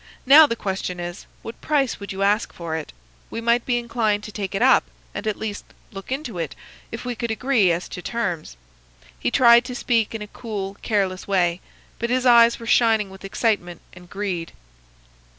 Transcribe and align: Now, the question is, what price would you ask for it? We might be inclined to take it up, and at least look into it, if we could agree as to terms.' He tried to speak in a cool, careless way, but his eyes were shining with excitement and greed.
Now, 0.25 0.47
the 0.47 0.55
question 0.55 0.99
is, 0.99 1.27
what 1.43 1.61
price 1.61 1.99
would 1.99 2.11
you 2.11 2.23
ask 2.23 2.51
for 2.51 2.75
it? 2.75 2.91
We 3.29 3.39
might 3.39 3.67
be 3.67 3.77
inclined 3.77 4.23
to 4.23 4.31
take 4.31 4.55
it 4.55 4.61
up, 4.63 4.83
and 5.13 5.27
at 5.27 5.37
least 5.37 5.63
look 5.91 6.11
into 6.11 6.39
it, 6.39 6.55
if 6.91 7.05
we 7.05 7.13
could 7.13 7.29
agree 7.29 7.71
as 7.71 7.87
to 7.89 8.01
terms.' 8.01 8.57
He 9.19 9.29
tried 9.29 9.63
to 9.65 9.75
speak 9.75 10.15
in 10.15 10.23
a 10.23 10.27
cool, 10.27 10.75
careless 10.81 11.27
way, 11.27 11.61
but 11.99 12.09
his 12.09 12.25
eyes 12.25 12.57
were 12.59 12.65
shining 12.65 13.11
with 13.11 13.23
excitement 13.23 13.81
and 13.93 14.09
greed. 14.09 14.53